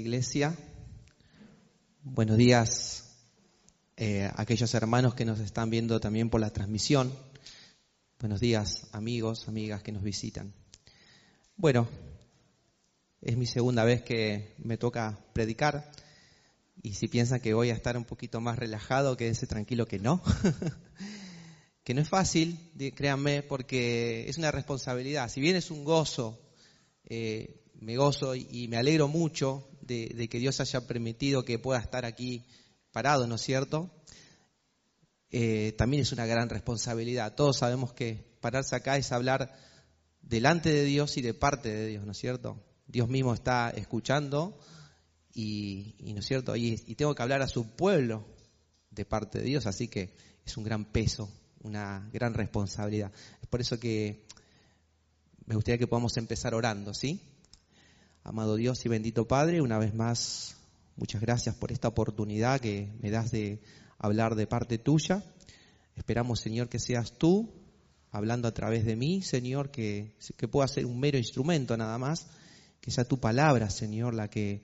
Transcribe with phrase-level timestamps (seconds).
[0.00, 0.56] iglesia.
[2.02, 3.16] Buenos días
[3.96, 7.12] eh, a aquellos hermanos que nos están viendo también por la transmisión.
[8.20, 10.54] Buenos días, amigos, amigas que nos visitan.
[11.56, 11.88] Bueno,
[13.20, 15.90] es mi segunda vez que me toca predicar.
[16.80, 20.22] Y si piensan que voy a estar un poquito más relajado, quédense tranquilo que no.
[21.82, 22.56] que no es fácil,
[22.94, 25.28] créanme, porque es una responsabilidad.
[25.28, 26.38] Si bien es un gozo,
[27.04, 32.04] eh, me gozo y me alegro mucho de, que Dios haya permitido que pueda estar
[32.04, 32.44] aquí
[32.92, 33.90] parado, ¿no es cierto?
[35.30, 37.34] Eh, también es una gran responsabilidad.
[37.34, 39.56] Todos sabemos que pararse acá es hablar
[40.20, 42.62] delante de Dios y de parte de Dios, ¿no es cierto?
[42.86, 44.58] Dios mismo está escuchando
[45.34, 46.54] y, ¿no es cierto?
[46.54, 48.24] Y, y tengo que hablar a su pueblo
[48.90, 50.14] de parte de Dios, así que
[50.44, 51.30] es un gran peso,
[51.60, 53.12] una gran responsabilidad.
[53.40, 54.26] Es por eso que
[55.46, 57.20] me gustaría que podamos empezar orando, ¿sí?
[58.28, 60.54] Amado Dios y bendito Padre, una vez más,
[60.96, 63.62] muchas gracias por esta oportunidad que me das de
[63.96, 65.24] hablar de parte tuya.
[65.96, 67.50] Esperamos, Señor, que seas tú
[68.10, 72.26] hablando a través de mí, Señor, que, que pueda ser un mero instrumento nada más,
[72.82, 74.62] que sea tu palabra, Señor, la que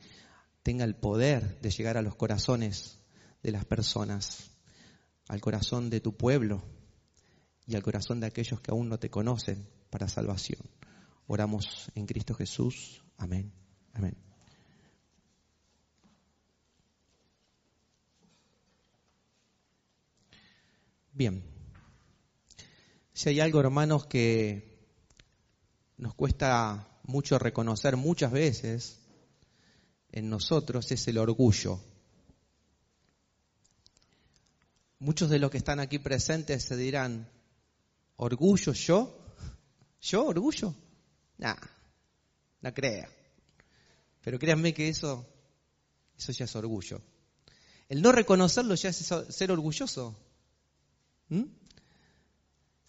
[0.62, 2.98] tenga el poder de llegar a los corazones
[3.42, 4.50] de las personas,
[5.26, 6.62] al corazón de tu pueblo
[7.66, 10.60] y al corazón de aquellos que aún no te conocen para salvación.
[11.26, 13.03] Oramos en Cristo Jesús.
[13.16, 13.52] Amén.
[13.92, 14.16] Amén.
[21.12, 21.44] Bien.
[23.12, 24.74] Si hay algo, hermanos, que
[25.96, 28.98] nos cuesta mucho reconocer muchas veces
[30.10, 31.80] en nosotros, es el orgullo.
[34.98, 37.28] Muchos de los que están aquí presentes se dirán,
[38.16, 39.16] ¿orgullo yo?
[40.00, 40.74] ¿Yo orgullo?
[41.38, 41.56] Nah,
[42.64, 43.08] no crea.
[44.22, 45.26] Pero créanme que eso,
[46.16, 47.02] eso ya es orgullo.
[47.90, 50.18] El no reconocerlo ya es ser orgulloso.
[51.28, 51.44] ¿Mm?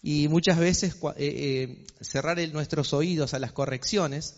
[0.02, 4.36] Y muchas veces eh, eh, cerrar nuestros oídos a las correcciones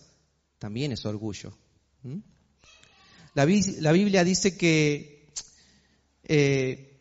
[0.58, 1.56] también es orgullo.
[2.02, 2.18] ¿Mm?
[3.34, 5.32] La, Biblia dice que
[6.24, 7.00] eh,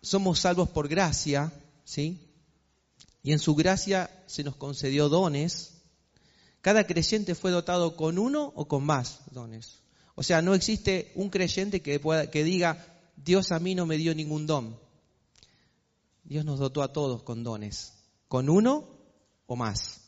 [0.00, 1.52] somos salvos por gracia,
[1.84, 2.30] ¿sí?
[3.22, 5.79] Y en su gracia se nos concedió dones
[6.60, 9.80] cada creyente fue dotado con uno o con más dones.
[10.14, 13.96] O sea, no existe un creyente que, pueda, que diga, Dios a mí no me
[13.96, 14.78] dio ningún don.
[16.24, 17.94] Dios nos dotó a todos con dones,
[18.28, 18.88] con uno
[19.46, 20.00] o más.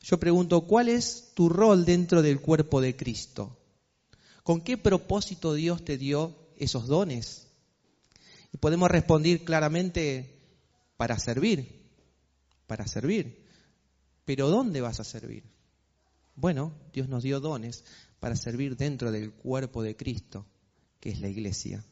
[0.00, 3.56] Yo pregunto, ¿cuál es tu rol dentro del cuerpo de Cristo?
[4.42, 7.46] ¿Con qué propósito Dios te dio esos dones?
[8.52, 10.40] Y podemos responder claramente,
[10.96, 11.88] para servir,
[12.66, 13.41] para servir.
[14.24, 15.44] Pero ¿dónde vas a servir?
[16.34, 17.84] Bueno, Dios nos dio dones
[18.20, 20.46] para servir dentro del cuerpo de Cristo,
[21.00, 21.84] que es la iglesia.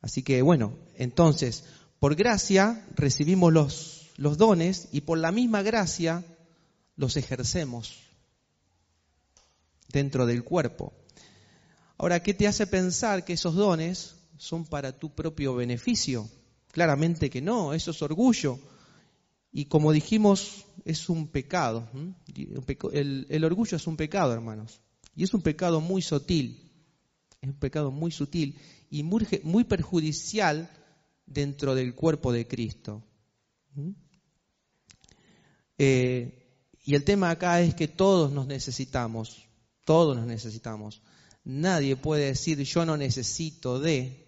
[0.00, 1.64] Así que bueno, entonces,
[1.98, 6.24] por gracia recibimos los, los dones y por la misma gracia
[6.96, 7.98] los ejercemos
[9.88, 10.92] dentro del cuerpo.
[11.98, 16.28] Ahora, ¿qué te hace pensar que esos dones son para tu propio beneficio?
[16.70, 18.60] Claramente que no, eso es orgullo
[19.56, 21.88] y como dijimos, es un pecado.
[22.92, 24.82] El, orgullo es un pecado, hermanos.
[25.14, 26.70] Y es un pecado muy sutil.
[27.40, 28.58] Es un pecado muy sutil
[28.90, 30.68] y muy, perjudicial
[31.24, 33.02] dentro del cuerpo de Cristo.
[35.78, 36.52] Eh,
[36.84, 39.48] y el tema acá es que todos nos necesitamos.
[39.86, 41.00] Todos nos necesitamos.
[41.44, 44.22] Nadie puede decir yo no necesito de,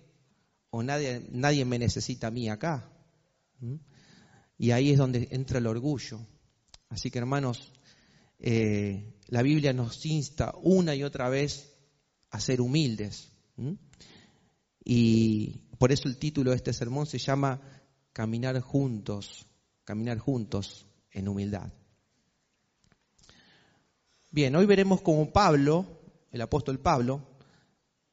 [0.70, 2.90] o nadie, nadie me necesita a mí acá.
[4.58, 6.18] Y ahí es donde entra el orgullo.
[6.88, 7.72] Así que hermanos,
[8.40, 11.72] eh, la Biblia nos insta una y otra vez
[12.30, 13.30] a ser humildes.
[14.84, 17.60] Y por eso el título de este sermón se llama
[18.12, 19.46] Caminar juntos,
[19.84, 21.72] caminar juntos en humildad.
[24.30, 25.86] Bien, hoy veremos cómo Pablo,
[26.32, 27.22] el apóstol Pablo,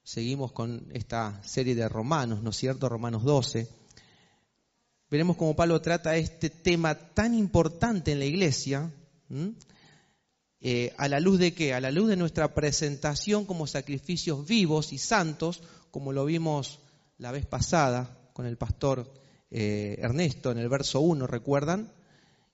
[0.03, 2.87] seguimos con esta serie de Romanos, ¿no es cierto?
[2.87, 3.84] Romanos 12
[5.09, 8.91] veremos cómo Pablo trata este tema tan importante en la iglesia,
[10.61, 11.73] eh, a la luz de qué?
[11.73, 15.61] A la luz de nuestra presentación como sacrificios vivos y santos,
[15.91, 16.79] como lo vimos
[17.17, 19.11] la vez pasada con el pastor
[19.51, 21.91] eh, Ernesto en el verso 1, ¿recuerdan?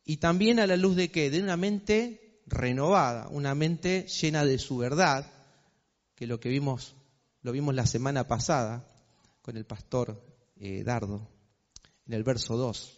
[0.03, 1.30] Y también a la luz de qué?
[1.30, 5.25] De una mente renovada, una mente llena de su verdad,
[6.15, 6.95] que lo que vimos,
[7.42, 8.88] lo vimos la semana pasada
[9.42, 10.21] con el pastor
[10.57, 11.40] eh, Dardo
[12.07, 12.98] en el verso 2.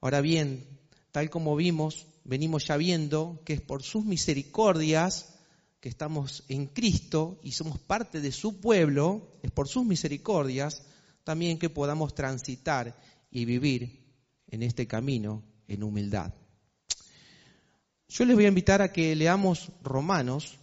[0.00, 0.66] Ahora bien,
[1.12, 5.34] tal como vimos, venimos ya viendo que es por sus misericordias
[5.80, 10.82] que estamos en Cristo y somos parte de su pueblo, es por sus misericordias,
[11.24, 12.96] también que podamos transitar
[13.30, 14.00] y vivir
[14.48, 16.34] en este camino en humildad.
[18.08, 20.58] Yo les voy a invitar a que leamos Romanos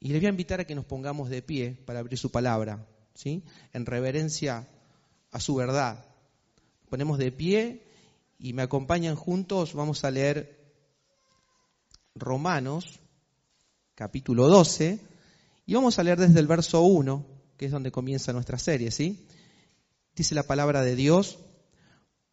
[0.00, 2.86] y les voy a invitar a que nos pongamos de pie para abrir su palabra,
[3.14, 3.44] ¿sí?
[3.72, 4.68] En reverencia
[5.30, 6.04] a su verdad.
[6.94, 7.82] Ponemos de pie
[8.38, 10.64] y me acompañan juntos, vamos a leer
[12.14, 13.00] Romanos
[13.96, 15.00] capítulo 12,
[15.66, 17.26] y vamos a leer desde el verso 1,
[17.56, 19.26] que es donde comienza nuestra serie, ¿sí?
[20.14, 21.40] Dice la palabra de Dios,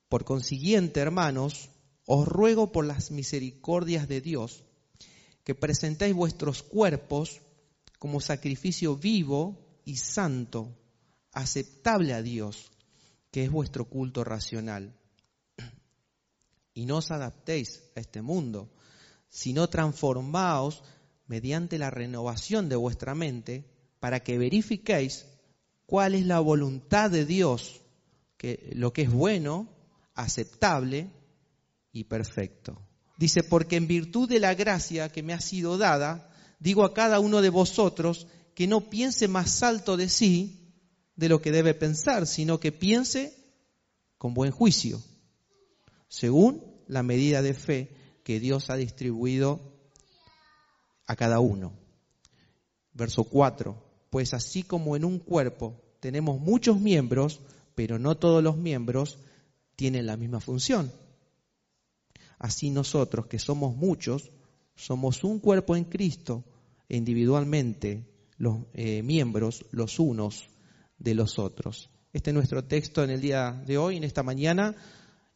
[0.09, 1.71] por consiguiente, hermanos,
[2.05, 4.63] os ruego por las misericordias de Dios,
[5.43, 7.41] que presentéis vuestros cuerpos
[7.97, 10.77] como sacrificio vivo y santo,
[11.31, 12.71] aceptable a Dios,
[13.31, 14.93] que es vuestro culto racional.
[16.73, 18.69] Y no os adaptéis a este mundo,
[19.27, 20.83] sino transformaos
[21.27, 23.65] mediante la renovación de vuestra mente,
[23.99, 25.25] para que verifiquéis
[25.85, 27.81] cuál es la voluntad de Dios,
[28.37, 29.69] que, lo que es bueno,
[30.13, 31.09] aceptable
[31.91, 32.81] y perfecto.
[33.17, 37.19] Dice, porque en virtud de la gracia que me ha sido dada, digo a cada
[37.19, 40.60] uno de vosotros que no piense más alto de sí
[41.21, 43.37] de lo que debe pensar, sino que piense
[44.17, 44.99] con buen juicio,
[46.07, 49.61] según la medida de fe que Dios ha distribuido
[51.05, 51.73] a cada uno.
[52.93, 57.39] Verso 4, pues así como en un cuerpo tenemos muchos miembros,
[57.75, 59.19] pero no todos los miembros
[59.75, 60.91] tienen la misma función.
[62.39, 64.31] Así nosotros, que somos muchos,
[64.75, 66.43] somos un cuerpo en Cristo
[66.89, 68.07] individualmente
[68.37, 70.50] los eh, miembros los unos
[71.01, 71.89] de los otros.
[72.13, 74.75] Este es nuestro texto en el día de hoy, en esta mañana,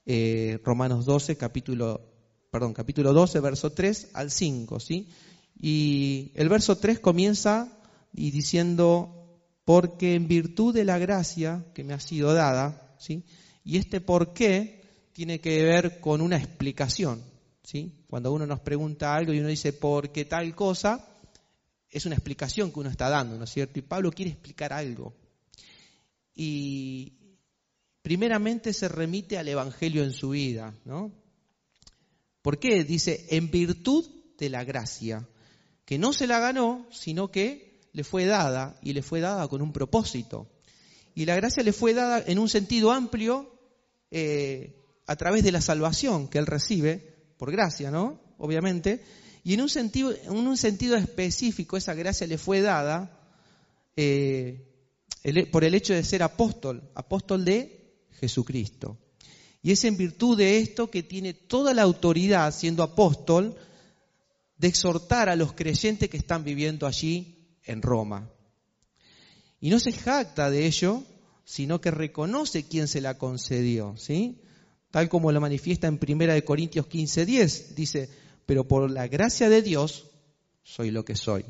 [0.06, 2.02] eh, Romanos 12, capítulo,
[2.52, 5.10] perdón, capítulo 12, verso 3 al 5, ¿sí?
[5.60, 7.80] Y el verso 3 comienza
[8.14, 13.24] y diciendo, porque en virtud de la gracia que me ha sido dada, ¿sí?
[13.64, 14.84] Y este por qué
[15.14, 17.24] tiene que ver con una explicación,
[17.64, 18.04] ¿sí?
[18.08, 21.08] Cuando uno nos pregunta algo y uno dice, ¿por qué tal cosa?
[21.90, 23.80] Es una explicación que uno está dando, ¿no es cierto?
[23.80, 25.25] Y Pablo quiere explicar algo.
[26.36, 27.14] Y
[28.02, 31.12] primeramente se remite al Evangelio en su vida, ¿no?
[32.42, 32.84] ¿Por qué?
[32.84, 34.06] Dice, en virtud
[34.38, 35.28] de la gracia
[35.86, 39.62] que no se la ganó, sino que le fue dada y le fue dada con
[39.62, 40.48] un propósito.
[41.14, 43.50] Y la gracia le fue dada en un sentido amplio
[44.12, 44.76] eh,
[45.08, 48.20] a través de la salvación que él recibe, por gracia, ¿no?
[48.38, 49.04] Obviamente.
[49.44, 53.20] Y en un sentido, en un sentido específico esa gracia le fue dada
[53.96, 54.75] eh,
[55.52, 58.98] por el hecho de ser apóstol, apóstol de Jesucristo.
[59.62, 63.56] Y es en virtud de esto que tiene toda la autoridad, siendo apóstol,
[64.58, 68.30] de exhortar a los creyentes que están viviendo allí en Roma.
[69.60, 71.04] Y no se jacta de ello,
[71.44, 74.42] sino que reconoce quién se la concedió, ¿sí?
[74.92, 78.10] Tal como lo manifiesta en 1 Corintios 15:10, dice,
[78.46, 80.06] pero por la gracia de Dios
[80.64, 81.46] soy lo que soy.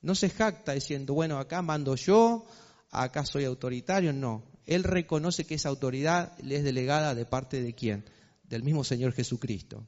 [0.00, 2.46] No se jacta diciendo, bueno, acá mando yo,
[2.90, 4.42] acá soy autoritario, no.
[4.66, 8.04] Él reconoce que esa autoridad le es delegada de parte de quién?
[8.44, 9.84] Del mismo Señor Jesucristo.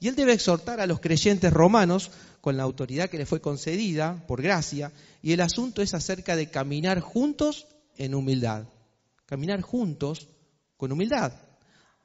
[0.00, 4.24] Y él debe exhortar a los creyentes romanos con la autoridad que le fue concedida
[4.26, 4.92] por gracia,
[5.22, 7.66] y el asunto es acerca de caminar juntos
[7.96, 8.66] en humildad.
[9.26, 10.28] Caminar juntos
[10.76, 11.32] con humildad.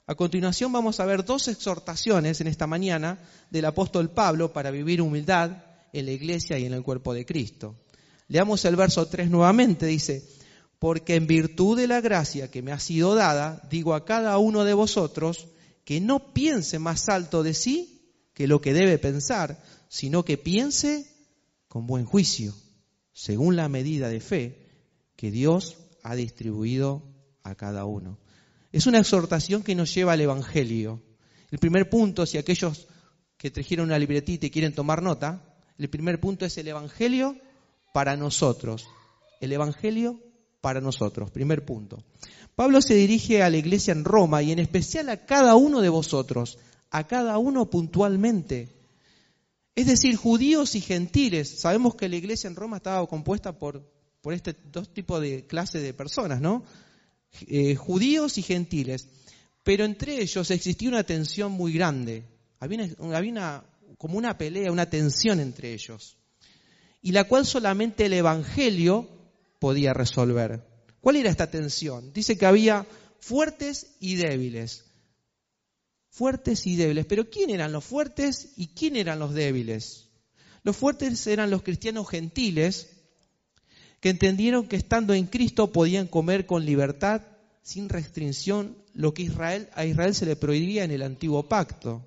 [0.08, 3.20] A continuación vamos a ver dos exhortaciones en esta mañana
[3.51, 7.76] del apóstol Pablo para vivir humildad en la iglesia y en el cuerpo de Cristo.
[8.28, 10.28] Leamos el verso 3 nuevamente, dice,
[10.80, 14.66] porque en virtud de la gracia que me ha sido dada, digo a cada uno
[14.66, 15.48] de vosotros,
[15.86, 21.08] que no piense más alto de sí que lo que debe pensar, sino que piense
[21.68, 22.54] con buen juicio,
[23.14, 24.68] según la medida de fe
[25.16, 27.04] que Dios ha distribuido
[27.44, 28.18] a cada uno.
[28.72, 31.02] Es una exhortación que nos lleva al Evangelio.
[31.52, 32.88] El primer punto, si aquellos
[33.38, 37.36] que trajeron una libretita y quieren tomar nota, el primer punto es el Evangelio
[37.94, 38.88] para nosotros.
[39.42, 40.20] El Evangelio
[40.62, 42.03] para nosotros, primer punto.
[42.56, 45.89] Pablo se dirige a la iglesia en Roma y en especial a cada uno de
[45.89, 46.60] vosotros,
[46.92, 48.70] a cada uno puntualmente.
[49.75, 51.60] Es decir, judíos y gentiles.
[51.60, 53.84] Sabemos que la iglesia en Roma estaba compuesta por,
[54.22, 56.63] por este dos tipos de clase de personas, ¿no?
[57.48, 59.08] Eh, judíos y gentiles.
[59.63, 62.24] Pero entre ellos existía una tensión muy grande.
[62.60, 63.63] Había, había
[63.98, 66.18] como una pelea, una tensión entre ellos.
[67.02, 69.10] Y la cual solamente el Evangelio
[69.60, 70.66] podía resolver.
[71.02, 72.14] ¿Cuál era esta tensión?
[72.14, 72.86] Dice que había
[73.20, 74.86] fuertes y débiles.
[76.10, 77.06] Fuertes y débiles.
[77.06, 80.10] Pero ¿quién eran los fuertes y quién eran los débiles?
[80.64, 82.90] Los fuertes eran los cristianos gentiles
[84.00, 87.22] que entendieron que estando en Cristo podían comer con libertad,
[87.62, 92.06] sin restricción, lo que Israel, a Israel se le prohibía en el antiguo pacto.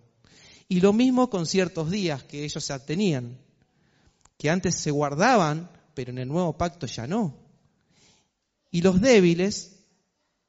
[0.68, 3.38] Y lo mismo con ciertos días que ellos se abstenían,
[4.37, 7.37] que antes se guardaban, pero en el nuevo pacto ya no.
[8.70, 9.76] Y los débiles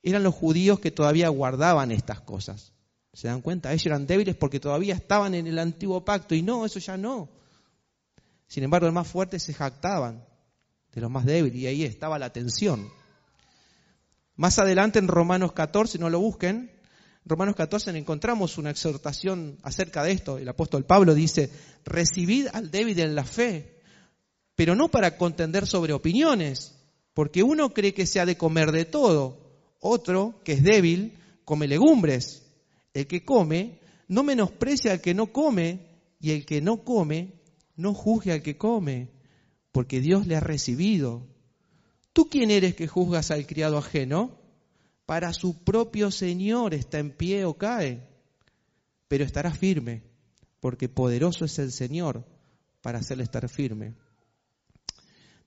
[0.01, 2.73] eran los judíos que todavía guardaban estas cosas.
[3.13, 3.71] ¿Se dan cuenta?
[3.71, 7.29] Ellos eran débiles porque todavía estaban en el antiguo pacto y no, eso ya no.
[8.47, 10.25] Sin embargo, los más fuertes se jactaban
[10.93, 12.89] de los más débiles y ahí estaba la tensión.
[14.35, 16.71] Más adelante en Romanos 14, no lo busquen,
[17.27, 20.37] Romanos 14 encontramos una exhortación acerca de esto.
[20.37, 21.49] El apóstol Pablo dice,
[21.83, 23.81] recibid al débil en la fe,
[24.55, 26.73] pero no para contender sobre opiniones,
[27.13, 31.67] porque uno cree que se ha de comer de todo, otro, que es débil, come
[31.67, 32.43] legumbres.
[32.93, 35.85] El que come no menosprecia al que no come,
[36.19, 37.41] y el que no come
[37.75, 39.09] no juzgue al que come,
[39.71, 41.27] porque Dios le ha recibido.
[42.13, 44.46] ¿Tú quién eres que juzgas al criado ajeno?
[45.07, 48.05] Para su propio Señor está en pie o cae,
[49.07, 50.03] pero estará firme,
[50.59, 52.25] porque poderoso es el Señor
[52.81, 53.95] para hacerle estar firme.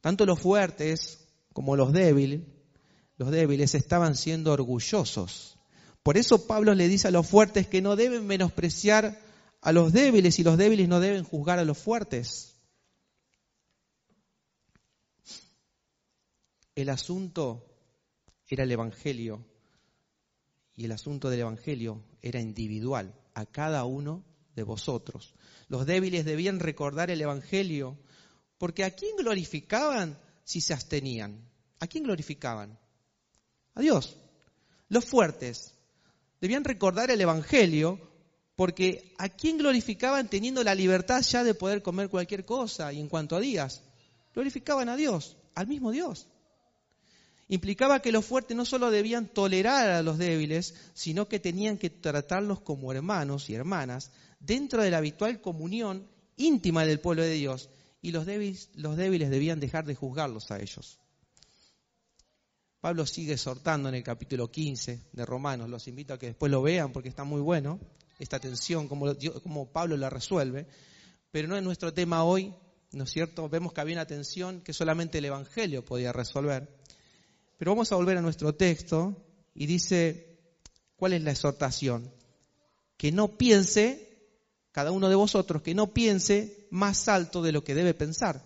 [0.01, 2.41] Tanto los fuertes como los débiles,
[3.19, 5.59] los débiles estaban siendo orgullosos.
[6.03, 9.21] Por eso Pablo le dice a los fuertes que no deben menospreciar
[9.61, 12.55] a los débiles y los débiles no deben juzgar a los fuertes.
[16.75, 17.70] El asunto
[18.51, 19.45] era el Evangelio
[20.75, 24.25] y el asunto del Evangelio era individual, a cada uno
[24.57, 25.35] de vosotros.
[25.69, 27.97] Los débiles debían recordar el Evangelio,
[28.59, 31.49] porque ¿a quién glorificaban si se abstenían?
[31.79, 32.79] ¿A quién glorificaban?
[33.75, 34.17] A Dios.
[34.89, 35.75] Los fuertes
[36.41, 38.01] debían recordar el Evangelio,
[38.57, 42.93] porque ¿a quién glorificaban teniendo la libertad ya de poder comer cualquier cosa?
[42.93, 43.83] Y en cuanto a días,
[44.35, 46.30] glorificaban a Dios, al mismo Dios
[47.51, 51.91] implicaba que los fuertes no solo debían tolerar a los débiles, sino que tenían que
[51.91, 57.69] tratarlos como hermanos y hermanas dentro de la habitual comunión íntima del pueblo de Dios.
[58.01, 61.01] Y los débiles, los débiles debían dejar de juzgarlos a ellos.
[62.81, 65.69] Pablo sigue exhortando en el capítulo 15 de Romanos.
[65.69, 67.81] Los invito a que después lo vean porque está muy bueno
[68.21, 70.69] esta tensión, como, como Pablo la resuelve.
[71.33, 72.55] Pero no es nuestro tema hoy,
[72.93, 73.49] ¿no es cierto?
[73.49, 76.80] Vemos que había una tensión que solamente el Evangelio podía resolver.
[77.61, 79.15] Pero vamos a volver a nuestro texto
[79.53, 80.41] y dice,
[80.97, 82.11] ¿cuál es la exhortación?
[82.97, 84.31] Que no piense,
[84.73, 88.43] cada uno de vosotros, que no piense más alto de lo que debe pensar.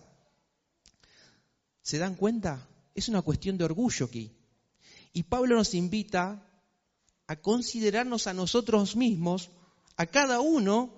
[1.81, 2.67] ¿Se dan cuenta?
[2.93, 4.35] Es una cuestión de orgullo aquí.
[5.13, 6.45] Y Pablo nos invita
[7.25, 9.49] a considerarnos a nosotros mismos,
[9.95, 10.93] a cada uno,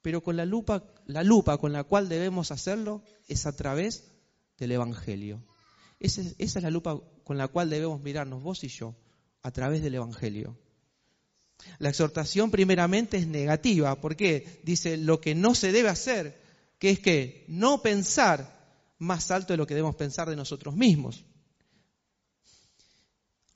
[0.00, 4.04] pero con la lupa, la lupa con la cual debemos hacerlo es a través
[4.58, 5.42] del Evangelio.
[5.98, 8.94] Esa, es la lupa con la cual debemos mirarnos vos y yo
[9.42, 10.56] a través del Evangelio.
[11.78, 16.40] La exhortación primeramente es negativa, porque dice lo que no se debe hacer,
[16.78, 18.56] que es que no pensar
[18.98, 21.24] más alto de lo que debemos pensar de nosotros mismos.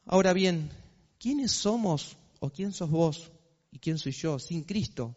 [0.06, 0.70] Ahora bien,
[1.18, 3.30] ¿quiénes somos o quién sos vos
[3.70, 5.14] y quién soy yo sin Cristo?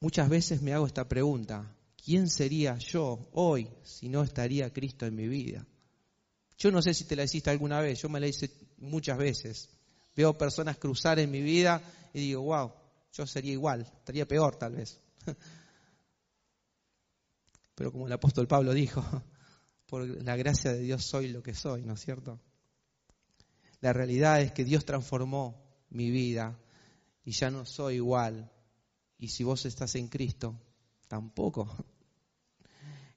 [0.00, 5.14] Muchas veces me hago esta pregunta, ¿quién sería yo hoy si no estaría Cristo en
[5.14, 5.66] mi vida?
[6.58, 9.68] Yo no sé si te la hiciste alguna vez, yo me la hice muchas veces.
[10.14, 11.82] Veo personas cruzar en mi vida
[12.12, 12.72] y digo, wow,
[13.12, 15.00] yo sería igual, estaría peor tal vez.
[17.74, 19.02] Pero como el apóstol Pablo dijo,
[19.86, 22.38] por la gracia de Dios soy lo que soy, ¿no es cierto?
[23.80, 26.58] La realidad es que Dios transformó mi vida
[27.24, 28.52] y ya no soy igual.
[29.18, 30.60] Y si vos estás en Cristo,
[31.08, 31.68] tampoco.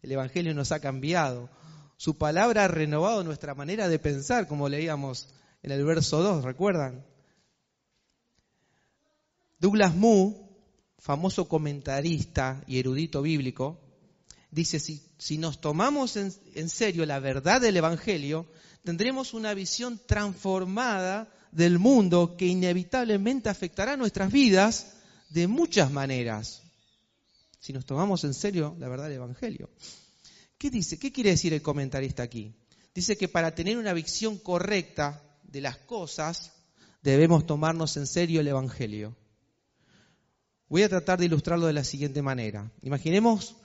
[0.05, 1.49] El Evangelio nos ha cambiado.
[1.97, 5.29] Su palabra ha renovado nuestra manera de pensar, como leíamos
[5.63, 7.03] en el verso 2, ¿recuerdan?
[9.57, 10.47] Douglas Moo,
[10.99, 13.81] famoso comentarista y erudito bíblico,
[14.51, 18.45] dice, si, si nos tomamos en, en serio la verdad del Evangelio,
[18.83, 24.97] tendremos una visión transformada del mundo que inevitablemente afectará nuestras vidas
[25.29, 26.61] de muchas maneras
[27.65, 29.71] si nos tomamos en serio la verdad del Evangelio.
[30.55, 30.99] ¿Qué dice?
[30.99, 32.53] ¿Qué quiere decir el comentarista aquí?
[32.93, 36.51] Dice que para tener una visión correcta de las cosas
[37.01, 39.15] debemos tomarnos en serio el Evangelio.
[40.69, 42.71] Voy a tratar de ilustrarlo de la siguiente manera.
[42.83, 43.55] Imaginemos,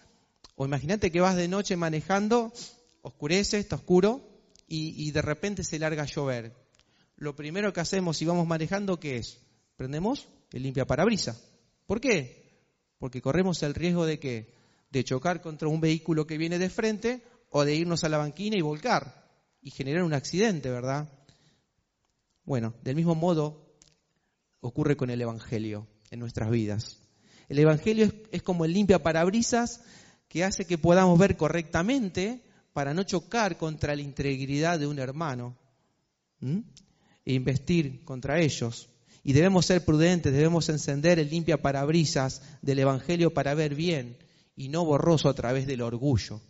[0.54, 2.54] o imagínate que vas de noche manejando,
[3.02, 4.26] oscurece, está oscuro,
[4.66, 6.54] y, de repente se larga a llover.
[7.16, 9.40] Lo primero que hacemos si vamos manejando, ¿qué es?
[9.76, 11.38] Prendemos el limpia parabrisa.
[11.84, 12.39] ¿Por qué?
[13.00, 14.52] Porque corremos el riesgo de que
[14.90, 18.56] de chocar contra un vehículo que viene de frente o de irnos a la banquina
[18.56, 19.26] y volcar
[19.62, 21.08] y generar un accidente, ¿verdad?
[22.44, 23.74] Bueno, del mismo modo
[24.60, 26.98] ocurre con el Evangelio en nuestras vidas.
[27.48, 29.80] El Evangelio es, como el limpia parabrisas
[30.28, 35.56] que hace que podamos ver correctamente para no chocar contra la integridad de un hermano
[36.42, 38.90] e investir contra ellos.
[39.22, 44.16] Y debemos ser prudentes, debemos encender el limpia parabrisas del Evangelio para ver bien
[44.56, 46.40] y no borroso a través del orgullo.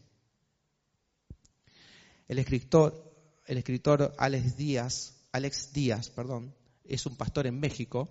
[2.28, 3.12] El escritor,
[3.46, 8.08] el escritor Alex Díaz, Alex Díaz, perdón, es un pastor en México,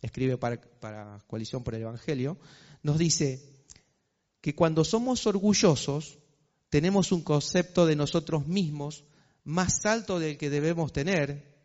[0.00, 2.38] escribe para, para Coalición por el Evangelio,
[2.82, 3.64] nos dice
[4.40, 6.18] que cuando somos orgullosos
[6.70, 9.04] tenemos un concepto de nosotros mismos
[9.44, 11.57] más alto del que debemos tener,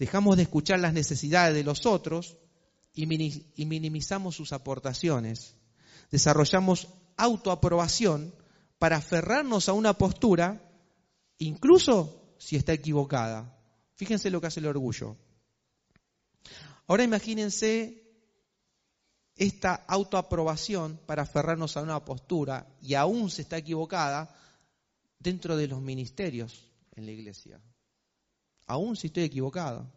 [0.00, 2.38] dejamos de escuchar las necesidades de los otros
[2.94, 3.06] y
[3.66, 5.54] minimizamos sus aportaciones.
[6.10, 6.88] Desarrollamos
[7.18, 8.34] autoaprobación
[8.78, 10.66] para aferrarnos a una postura,
[11.36, 13.54] incluso si está equivocada.
[13.94, 15.18] Fíjense lo que hace el orgullo.
[16.86, 18.02] Ahora imagínense
[19.36, 24.34] esta autoaprobación para aferrarnos a una postura y aún se está equivocada
[25.18, 27.60] dentro de los ministerios en la iglesia.
[28.70, 29.90] Aún si estoy equivocado.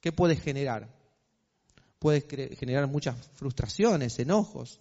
[0.00, 0.88] ¿Qué puede generar?
[1.98, 2.22] Puede
[2.56, 4.80] generar muchas frustraciones, enojos.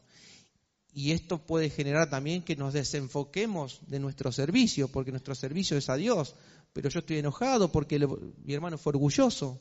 [0.93, 5.89] Y esto puede generar también que nos desenfoquemos de nuestro servicio, porque nuestro servicio es
[5.89, 6.33] a Dios.
[6.71, 7.99] Pero yo estoy enojado porque
[8.45, 9.59] mi hermano fue orgulloso.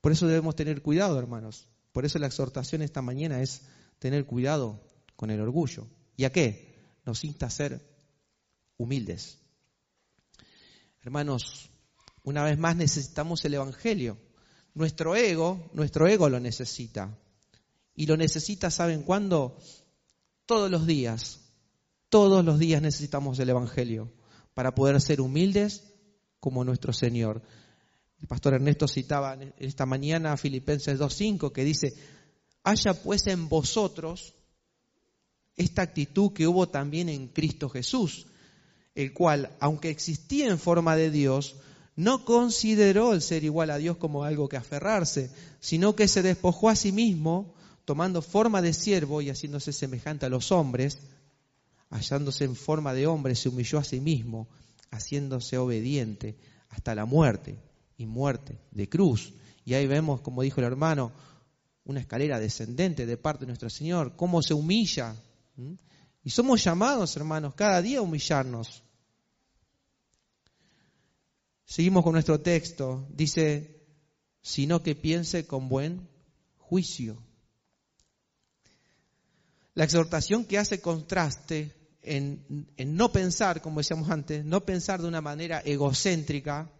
[0.00, 1.66] Por eso debemos tener cuidado, hermanos.
[1.90, 3.62] Por eso la exhortación esta mañana es
[3.98, 4.80] tener cuidado
[5.16, 5.88] con el orgullo.
[6.16, 6.76] ¿Y a qué?
[7.04, 7.80] Nos insta a ser
[8.76, 9.40] humildes.
[11.06, 11.70] Hermanos,
[12.24, 14.18] una vez más necesitamos el Evangelio.
[14.74, 17.16] Nuestro ego, nuestro ego lo necesita.
[17.94, 19.56] Y lo necesita, ¿saben cuándo?
[20.46, 21.38] Todos los días.
[22.08, 24.12] Todos los días necesitamos el Evangelio
[24.52, 25.94] para poder ser humildes
[26.40, 27.40] como nuestro Señor.
[28.20, 31.94] El pastor Ernesto citaba esta mañana a Filipenses 2.5 que dice,
[32.64, 34.34] haya pues en vosotros
[35.54, 38.26] esta actitud que hubo también en Cristo Jesús,
[38.96, 41.56] el cual, aunque existía en forma de Dios,
[41.96, 45.30] no consideró el ser igual a Dios como algo que aferrarse,
[45.60, 47.54] sino que se despojó a sí mismo,
[47.84, 50.98] tomando forma de siervo y haciéndose semejante a los hombres,
[51.90, 54.48] hallándose en forma de hombre, se humilló a sí mismo,
[54.90, 56.36] haciéndose obediente
[56.70, 57.58] hasta la muerte
[57.98, 59.34] y muerte de cruz.
[59.66, 61.12] Y ahí vemos, como dijo el hermano,
[61.84, 65.14] una escalera descendente de parte de nuestro Señor, cómo se humilla.
[66.24, 68.82] Y somos llamados, hermanos, cada día a humillarnos.
[71.66, 73.06] Seguimos con nuestro texto.
[73.10, 73.84] Dice,
[74.40, 76.08] sino que piense con buen
[76.56, 77.18] juicio.
[79.74, 85.20] La exhortación que hace contraste en, no pensar, como decíamos antes, no pensar de una
[85.20, 86.70] manera egocéntrica,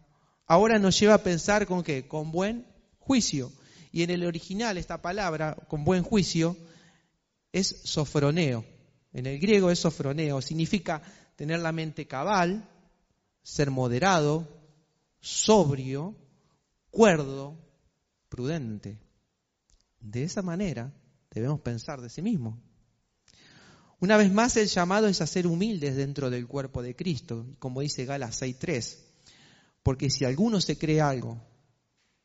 [0.47, 2.07] ahora nos lleva a pensar con qué?
[2.07, 2.65] Con buen
[3.01, 3.53] juicio.
[3.91, 6.57] Y en el original esta palabra, con buen juicio,
[7.53, 8.65] es sofroneo.
[9.13, 11.03] En el griego es sofroneo, significa
[11.35, 12.69] tener la mente cabal,
[13.43, 14.56] ser moderado,
[15.21, 16.17] sobrio,
[16.91, 17.59] cuerdo,
[18.29, 18.99] prudente.
[20.01, 20.93] De esa manera
[21.31, 22.61] debemos pensar de sí mismo.
[23.99, 27.81] Una vez más, el llamado es a ser humildes dentro del cuerpo de Cristo, como
[27.81, 28.99] dice Galas 6.3.
[29.83, 31.41] Porque si alguno se cree algo,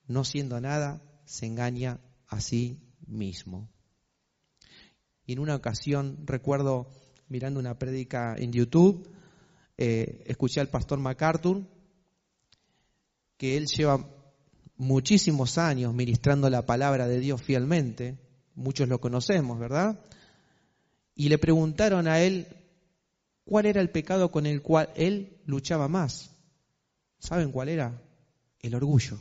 [0.06, 3.70] no siendo nada, se engaña a sí mismo.
[5.26, 6.90] Y en una ocasión, recuerdo
[7.30, 9.10] mirando una prédica en YouTube,
[9.78, 11.66] eh, escuché al pastor MacArthur,
[13.42, 14.08] que él lleva
[14.78, 18.20] muchísimos años ministrando la palabra de Dios fielmente,
[18.54, 20.00] muchos lo conocemos, ¿verdad?
[21.16, 22.46] Y le preguntaron a él
[23.44, 26.30] cuál era el pecado con el cual él luchaba más.
[27.18, 28.00] ¿Saben cuál era?
[28.60, 29.18] El orgullo.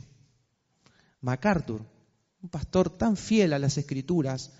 [1.21, 1.81] MacArthur,
[2.43, 4.53] un pastor tan fiel a las escrituras,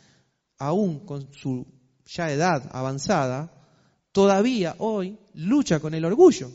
[0.57, 1.67] aún con su
[2.07, 3.53] ya edad avanzada,
[4.11, 6.49] todavía hoy lucha con el orgullo.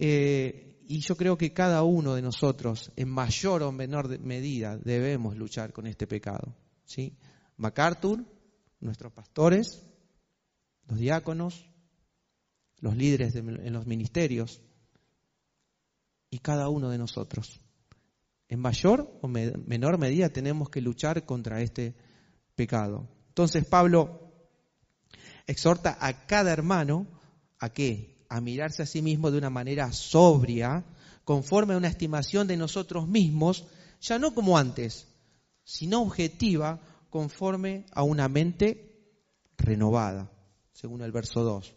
[0.00, 5.36] Eh, y yo creo que cada uno de nosotros, en mayor o menor medida, debemos
[5.36, 6.54] luchar con este pecado.
[6.84, 7.18] ¿sí?
[7.56, 8.24] MacArthur,
[8.80, 9.84] nuestros pastores,
[10.86, 11.68] los diáconos,
[12.78, 14.62] los líderes en los ministerios
[16.30, 17.60] y cada uno de nosotros.
[18.48, 21.96] En mayor o menor medida tenemos que luchar contra este
[22.54, 23.08] pecado.
[23.28, 24.32] Entonces Pablo
[25.46, 27.06] exhorta a cada hermano
[27.58, 28.17] a qué?
[28.28, 30.84] A mirarse a sí mismo de una manera sobria,
[31.24, 33.64] conforme a una estimación de nosotros mismos,
[34.00, 35.06] ya no como antes,
[35.64, 38.88] sino objetiva conforme a una mente
[39.56, 40.30] renovada,
[40.72, 41.74] según el verso 2.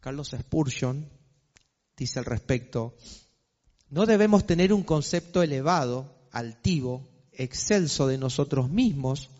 [0.00, 1.08] Carlos Spurgeon
[1.96, 2.94] dice al respecto,
[3.88, 9.30] no debemos tener un concepto elevado, altivo, excelso de nosotros mismos,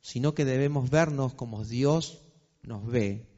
[0.00, 2.20] sino que debemos vernos como Dios
[2.62, 3.33] nos ve.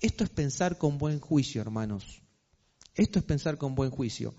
[0.00, 2.22] Esto es pensar con buen juicio, hermanos.
[2.94, 4.34] Esto es pensar con buen juicio.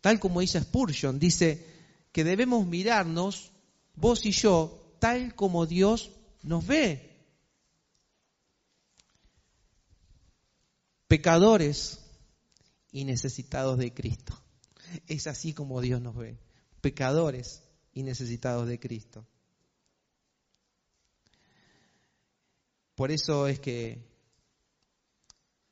[0.00, 1.66] Tal como dice Spurgeon, dice
[2.12, 3.52] que debemos mirarnos,
[3.94, 6.10] vos y yo, tal como Dios
[6.42, 7.06] nos ve.
[11.06, 12.00] Pecadores
[12.90, 14.40] y necesitados de Cristo.
[15.06, 16.38] Es así como Dios nos ve.
[16.80, 17.62] Pecadores
[17.92, 19.26] y necesitados de Cristo.
[22.94, 24.09] Por eso es que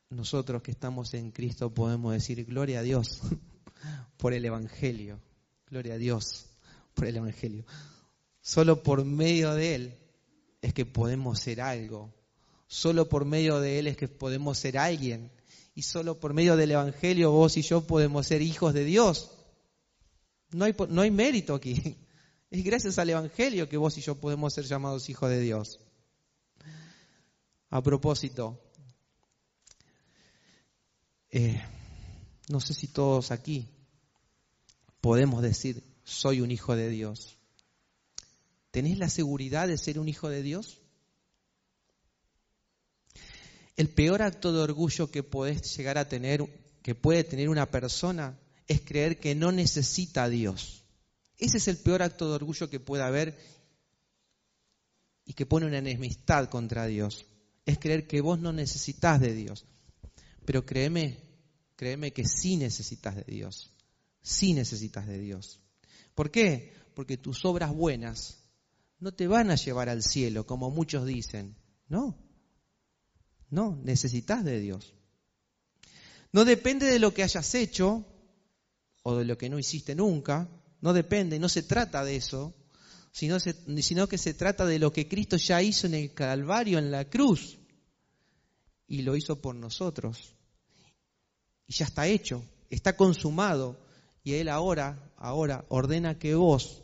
[0.09, 3.21] nosotros que estamos en Cristo podemos decir gloria a Dios
[4.17, 5.19] por el Evangelio.
[5.67, 6.47] Gloria a Dios
[6.95, 7.63] por el Evangelio.
[8.41, 9.99] Solo por medio de Él
[10.61, 12.11] es que podemos ser algo.
[12.67, 15.31] Solo por medio de Él es que podemos ser alguien.
[15.75, 19.31] Y solo por medio del Evangelio vos y yo podemos ser hijos de Dios.
[20.51, 21.97] No hay, no hay mérito aquí.
[22.51, 25.79] Es gracias al Evangelio que vos y yo podemos ser llamados hijos de Dios.
[27.69, 28.59] A propósito,
[31.31, 31.61] eh,
[32.47, 33.67] no sé si todos aquí
[35.01, 37.37] podemos decir, soy un hijo de Dios.
[38.71, 40.79] ¿Tenés la seguridad de ser un hijo de Dios?
[43.77, 46.43] El peor acto de orgullo que podés llegar a tener,
[46.81, 48.37] que puede tener una persona,
[48.67, 50.83] es creer que no necesita a Dios.
[51.37, 53.39] Ese es el peor acto de orgullo que puede haber
[55.25, 57.25] y que pone una enemistad contra Dios.
[57.65, 59.65] Es creer que vos no necesitas de Dios.
[60.49, 61.05] Pero créeme,
[61.75, 63.71] créeme que sí necesitas de Dios
[64.21, 65.59] sí necesitas de Dios.
[66.15, 66.73] ¿Por qué?
[66.93, 68.43] Porque tus obras buenas
[68.99, 71.55] no te van a llevar al cielo, como muchos dicen.
[71.87, 72.17] No,
[73.49, 74.93] no, necesitas de Dios.
[76.31, 78.05] No depende de lo que hayas hecho
[79.01, 80.47] o de lo que no hiciste nunca,
[80.81, 82.53] no depende, no se trata de eso,
[83.11, 86.91] sino, sino que se trata de lo que Cristo ya hizo en el Calvario, en
[86.91, 87.57] la cruz,
[88.87, 90.35] y lo hizo por nosotros.
[91.69, 93.79] Y ya está hecho, está consumado.
[94.23, 96.83] Y Él ahora, ahora ordena que vos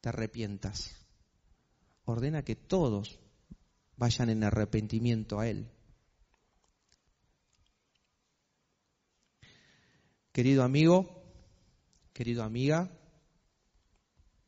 [0.00, 0.90] te arrepientas.
[2.06, 3.20] Ordena que todos
[3.98, 5.70] vayan en arrepentimiento a Él.
[10.32, 11.22] Querido amigo,
[12.14, 12.90] querido amiga,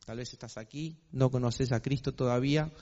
[0.06, 2.72] tal vez estás aquí, no conoces a Cristo todavía,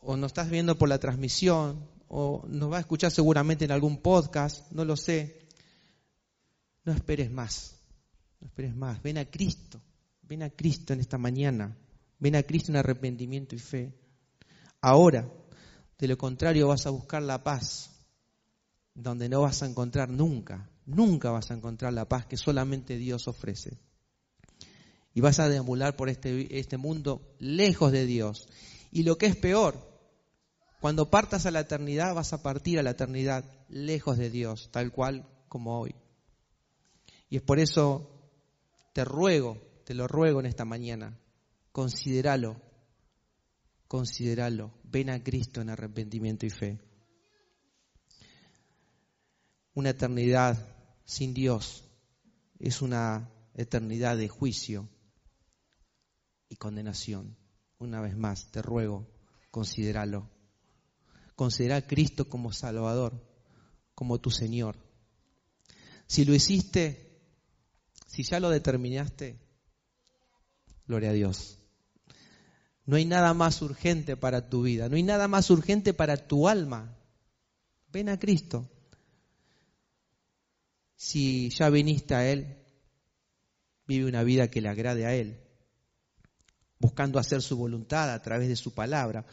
[0.00, 4.02] o nos estás viendo por la transmisión, o nos va a escuchar seguramente en algún
[4.02, 5.41] podcast, no lo sé.
[6.84, 7.82] No esperes más.
[8.42, 9.80] No esperes más, ven a Cristo,
[10.22, 11.78] ven a Cristo en esta mañana,
[12.18, 13.94] ven a Cristo en arrepentimiento y fe.
[14.80, 15.32] Ahora,
[15.96, 17.90] de lo contrario vas a buscar la paz,
[18.94, 23.28] donde no vas a encontrar nunca, nunca vas a encontrar la paz que solamente Dios
[23.28, 23.78] ofrece.
[25.14, 28.48] Y vas a deambular por este, este mundo lejos de Dios.
[28.90, 29.76] Y lo que es peor,
[30.80, 34.90] cuando partas a la eternidad, vas a partir a la eternidad lejos de Dios, tal
[34.90, 35.94] cual como hoy.
[37.32, 38.10] Y es por eso
[38.92, 41.18] te ruego, te lo ruego en esta mañana,
[41.72, 42.60] considéralo,
[43.88, 46.78] considéralo, ven a Cristo en arrepentimiento y fe.
[49.72, 51.88] Una eternidad sin Dios
[52.58, 54.90] es una eternidad de juicio
[56.50, 57.38] y condenación.
[57.78, 59.08] Una vez más, te ruego,
[59.50, 60.28] considéralo.
[61.34, 63.26] Considera a Cristo como Salvador,
[63.94, 64.76] como tu Señor.
[66.06, 67.08] Si lo hiciste,
[68.12, 69.38] si ya lo determinaste,
[70.86, 71.58] gloria a Dios.
[72.84, 76.46] No hay nada más urgente para tu vida, no hay nada más urgente para tu
[76.46, 76.94] alma.
[77.90, 78.68] Ven a Cristo.
[80.94, 82.58] Si ya viniste a Él,
[83.86, 85.40] vive una vida que le agrade a Él,
[86.78, 89.24] buscando hacer su voluntad a través de su palabra,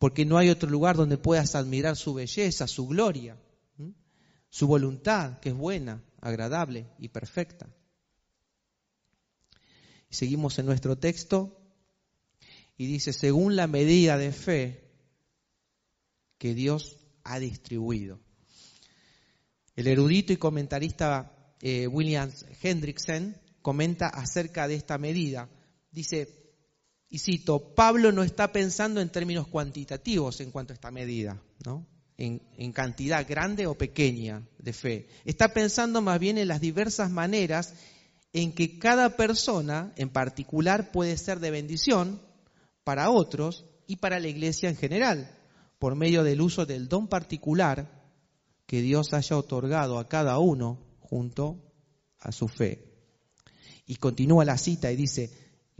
[0.00, 3.36] porque no hay otro lugar donde puedas admirar su belleza, su gloria,
[4.48, 7.68] su voluntad, que es buena, agradable y perfecta.
[10.14, 11.60] Seguimos en nuestro texto
[12.76, 14.84] y dice, según la medida de fe
[16.38, 18.20] que Dios ha distribuido.
[19.76, 22.30] El erudito y comentarista eh, William
[22.62, 25.48] Hendrickson comenta acerca de esta medida.
[25.90, 26.28] Dice,
[27.08, 31.86] y cito, Pablo no está pensando en términos cuantitativos en cuanto a esta medida, ¿no?
[32.16, 32.40] En,
[32.72, 35.08] cantidad grande o pequeña de fe.
[35.24, 37.74] Está pensando más bien en las diversas maneras
[38.34, 42.20] en que cada persona en particular puede ser de bendición
[42.82, 45.38] para otros y para la iglesia en general,
[45.78, 48.02] por medio del uso del don particular
[48.66, 51.62] que Dios haya otorgado a cada uno junto
[52.18, 52.92] a su fe.
[53.86, 55.30] Y continúa la cita y dice,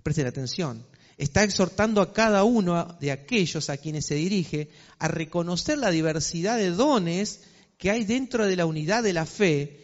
[0.04, 0.86] presten atención,
[1.16, 6.56] está exhortando a cada uno de aquellos a quienes se dirige a reconocer la diversidad
[6.56, 7.42] de dones
[7.78, 9.83] que hay dentro de la unidad de la fe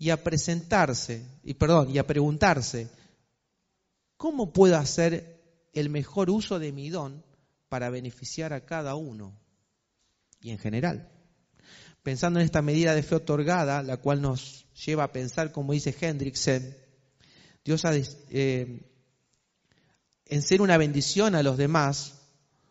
[0.00, 2.88] y a presentarse, y perdón, y a preguntarse,
[4.16, 7.22] ¿cómo puedo hacer el mejor uso de mi don
[7.68, 9.38] para beneficiar a cada uno
[10.40, 11.12] y en general?
[12.02, 15.94] Pensando en esta medida de fe otorgada, la cual nos lleva a pensar, como dice
[16.00, 16.74] Hendrickson,
[17.62, 18.80] Dios ha, eh,
[20.24, 22.22] en ser una bendición a los demás,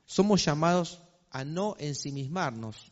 [0.08, 2.92] somos llamados a no ensimismarnos.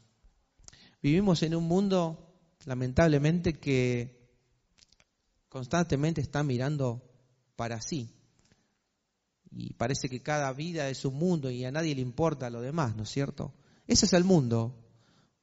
[1.02, 4.17] Vivimos en un mundo, lamentablemente, que
[5.58, 7.02] constantemente está mirando
[7.56, 8.14] para sí.
[9.50, 12.96] Y parece que cada vida es un mundo y a nadie le importa lo demás,
[12.96, 13.56] ¿no es cierto?
[13.88, 14.76] Ese es el mundo,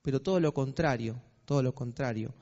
[0.02, 2.32] pero todo lo contrario, todo lo contrario.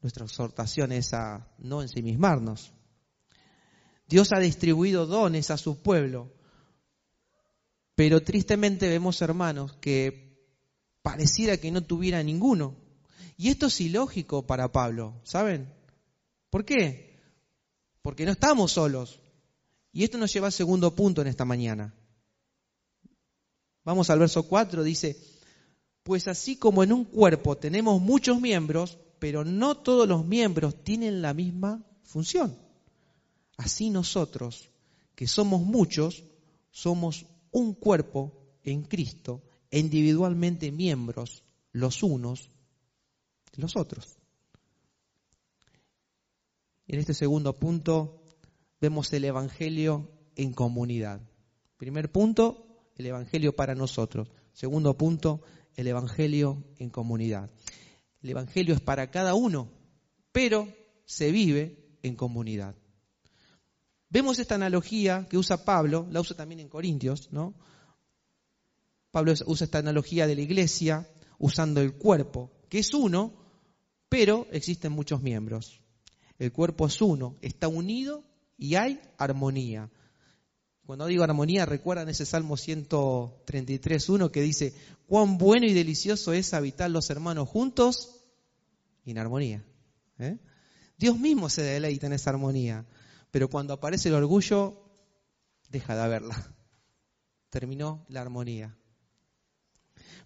[0.00, 2.72] Nuestra exhortación es a no ensimismarnos.
[4.08, 6.34] Dios ha distribuido dones a su pueblo,
[7.94, 10.50] pero tristemente vemos hermanos que
[11.02, 12.74] pareciera que no tuviera ninguno.
[13.36, 15.77] Y esto es ilógico para Pablo, ¿saben?
[16.50, 17.18] ¿Por qué?
[18.02, 19.20] Porque no estamos solos.
[19.92, 21.94] Y esto nos lleva al segundo punto en esta mañana.
[23.84, 25.16] Vamos al verso 4, dice,
[26.02, 31.22] pues así como en un cuerpo tenemos muchos miembros, pero no todos los miembros tienen
[31.22, 32.56] la misma función.
[33.56, 34.68] Así nosotros,
[35.14, 36.22] que somos muchos,
[36.70, 38.32] somos un cuerpo
[38.62, 42.50] en Cristo, individualmente miembros los unos
[43.58, 44.17] los otros.
[46.88, 48.24] En este segundo punto
[48.80, 51.20] vemos el Evangelio en comunidad.
[51.76, 54.30] Primer punto, el Evangelio para nosotros.
[54.54, 55.42] Segundo punto,
[55.76, 57.50] el Evangelio en comunidad.
[58.22, 59.70] El Evangelio es para cada uno,
[60.32, 60.66] pero
[61.04, 62.74] se vive en comunidad.
[64.08, 67.54] Vemos esta analogía que usa Pablo, la usa también en Corintios, ¿no?
[69.10, 71.06] Pablo usa esta analogía de la iglesia
[71.38, 73.34] usando el cuerpo, que es uno,
[74.08, 75.82] pero existen muchos miembros.
[76.38, 78.24] El cuerpo es uno, está unido
[78.56, 79.90] y hay armonía.
[80.86, 84.74] Cuando digo armonía, recuerdan ese Salmo 133.1 que dice,
[85.06, 88.22] cuán bueno y delicioso es habitar los hermanos juntos
[89.04, 89.64] en armonía.
[90.18, 90.38] ¿eh?
[90.96, 92.86] Dios mismo se deleita en esa armonía
[93.30, 94.82] pero cuando aparece el orgullo,
[95.68, 96.54] deja de haberla.
[97.50, 98.76] Terminó la armonía.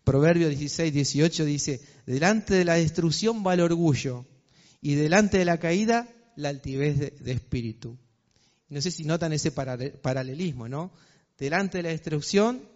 [0.05, 4.27] Proverbio 16, 18 dice, delante de la destrucción va el orgullo
[4.83, 7.97] y delante de la caída la altivez de, espíritu.
[8.69, 10.93] No sé si notan ese paralelismo, ¿no?
[11.39, 12.69] Delante de la destrucción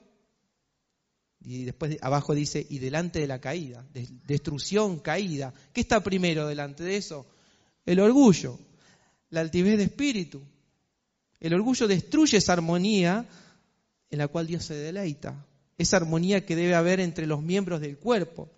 [1.40, 3.87] y después abajo dice, y delante de la caída,
[4.27, 5.53] destrucción, caída.
[5.73, 7.27] ¿Qué está primero delante de eso?
[7.85, 8.59] El orgullo
[9.31, 10.42] la altivez de espíritu.
[11.40, 13.29] El orgullo destruye esa armonía
[14.11, 17.99] en la cual Dios se deleita, esa armonía que debe haber entre los miembros del
[17.99, 18.49] cuerpo.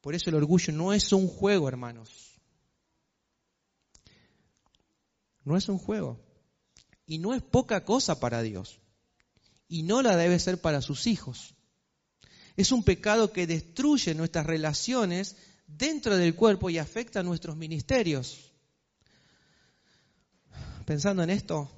[0.00, 2.33] Por eso el orgullo no es un juego, hermanos.
[5.44, 6.20] No es un juego.
[7.06, 8.80] Y no es poca cosa para Dios.
[9.68, 11.54] Y no la debe ser para sus hijos.
[12.56, 18.52] Es un pecado que destruye nuestras relaciones dentro del cuerpo y afecta a nuestros ministerios
[20.84, 21.70] pensando en esto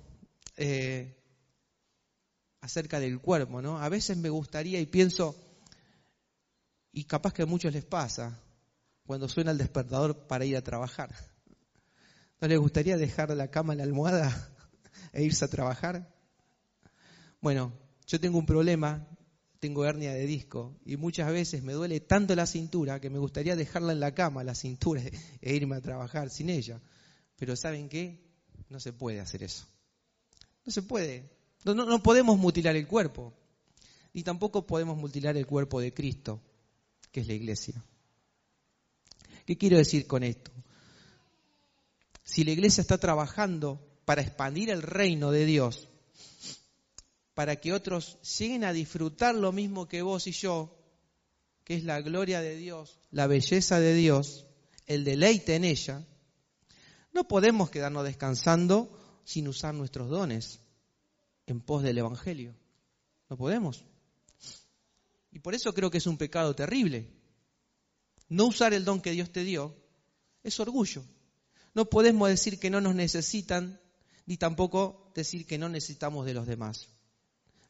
[0.56, 1.16] eh,
[2.60, 3.78] acerca del cuerpo, ¿no?
[3.78, 5.36] A veces me gustaría y pienso,
[6.92, 8.40] y capaz que a muchos les pasa,
[9.06, 11.14] cuando suena el despertador para ir a trabajar.
[12.40, 14.54] ¿No les gustaría dejar la cama en la almohada
[15.12, 16.14] e irse a trabajar?
[17.40, 17.72] Bueno,
[18.06, 19.08] yo tengo un problema,
[19.58, 23.56] tengo hernia de disco y muchas veces me duele tanto la cintura que me gustaría
[23.56, 25.02] dejarla en la cama, la cintura,
[25.40, 26.80] e irme a trabajar sin ella.
[27.36, 28.26] Pero ¿saben qué?
[28.68, 29.66] No se puede hacer eso.
[30.64, 31.30] No se puede.
[31.64, 33.32] No, podemos mutilar el cuerpo.
[34.12, 36.40] Y tampoco podemos mutilar el cuerpo de Cristo,
[37.12, 37.84] que es la iglesia.
[39.44, 40.50] ¿Qué quiero decir con esto?
[42.26, 45.88] Si la iglesia está trabajando para expandir el reino de Dios,
[47.34, 50.76] para que otros lleguen a disfrutar lo mismo que vos y yo,
[51.64, 54.44] que es la gloria de Dios, la belleza de Dios,
[54.86, 56.04] el deleite en ella,
[57.12, 58.90] no podemos quedarnos descansando
[59.24, 60.60] sin usar nuestros dones
[61.46, 62.54] en pos del Evangelio.
[63.30, 63.84] No podemos.
[65.30, 67.08] Y por eso creo que es un pecado terrible.
[68.28, 69.76] No usar el don que Dios te dio
[70.42, 71.04] es orgullo.
[71.76, 73.78] No podemos decir que no nos necesitan,
[74.24, 76.88] ni tampoco decir que no necesitamos de los demás.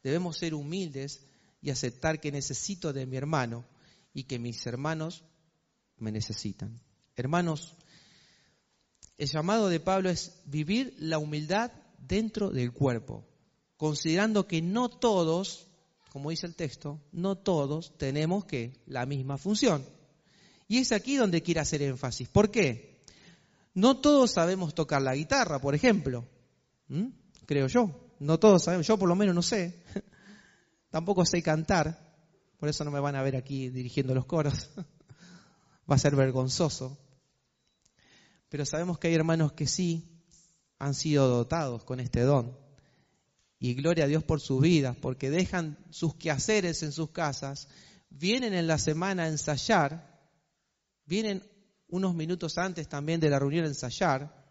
[0.05, 1.27] Debemos ser humildes
[1.61, 3.65] y aceptar que necesito de mi hermano
[4.15, 5.25] y que mis hermanos
[5.97, 6.81] me necesitan.
[7.17, 7.75] Hermanos,
[9.19, 13.27] el llamado de Pablo es vivir la humildad dentro del cuerpo,
[13.77, 15.67] considerando que no todos,
[16.13, 19.85] como dice el texto, no todos tenemos que la misma función.
[20.69, 22.29] Y es aquí donde quiere hacer énfasis.
[22.29, 22.96] ¿Por qué?
[23.77, 26.25] No todos sabemos tocar la guitarra, por ejemplo.
[26.89, 27.09] ¿Mm?
[27.45, 27.91] Creo yo.
[28.19, 28.87] No todos sabemos.
[28.87, 29.85] Yo por lo menos no sé.
[30.91, 32.17] Tampoco sé cantar.
[32.59, 34.71] Por eso no me van a ver aquí dirigiendo los coros.
[35.91, 36.97] Va a ser vergonzoso.
[38.49, 40.23] Pero sabemos que hay hermanos que sí
[40.79, 42.57] han sido dotados con este don.
[43.59, 47.69] Y gloria a Dios por sus vidas, porque dejan sus quehaceres en sus casas,
[48.09, 50.17] vienen en la semana a ensayar
[51.05, 51.43] vienen
[51.89, 54.45] unos minutos antes también de la reunión a ensayar.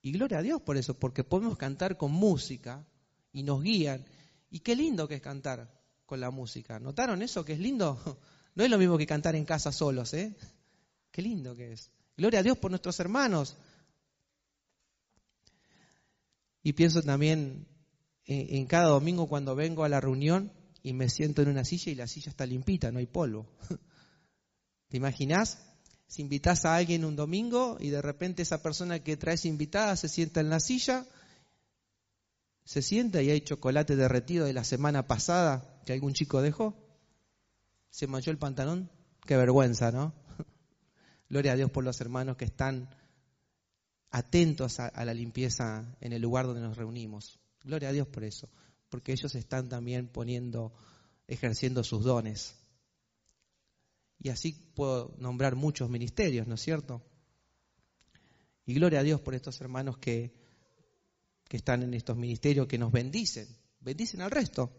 [0.00, 2.86] Y gloria a Dios por eso, porque podemos cantar con música
[3.32, 4.04] y nos guían.
[4.50, 6.78] Y qué lindo que es cantar con la música.
[6.78, 7.98] ¿Notaron eso que es lindo?
[8.54, 10.36] No es lo mismo que cantar en casa solos, ¿eh?
[11.10, 11.90] Qué lindo que es.
[12.18, 13.56] Gloria a Dios por nuestros hermanos.
[16.62, 17.66] Y pienso también
[18.24, 20.52] en, cada domingo cuando vengo a la reunión
[20.82, 23.46] y me siento en una silla y la silla está limpita, no hay polvo.
[24.88, 25.58] ¿Te imaginas?
[26.12, 30.10] Si invitas a alguien un domingo y de repente esa persona que traes invitada se
[30.10, 31.06] sienta en la silla,
[32.66, 36.76] se sienta y hay chocolate derretido de la semana pasada que algún chico dejó,
[37.88, 38.90] se manchó el pantalón,
[39.24, 40.12] qué vergüenza, ¿no?
[41.30, 42.94] Gloria a Dios por los hermanos que están
[44.10, 47.40] atentos a, a la limpieza en el lugar donde nos reunimos.
[47.64, 48.50] Gloria a Dios por eso,
[48.90, 50.74] porque ellos están también poniendo,
[51.26, 52.61] ejerciendo sus dones.
[54.22, 57.02] Y así puedo nombrar muchos ministerios, ¿no es cierto?
[58.64, 60.32] Y gloria a Dios por estos hermanos que,
[61.48, 63.48] que están en estos ministerios, que nos bendicen,
[63.80, 64.70] bendicen al resto.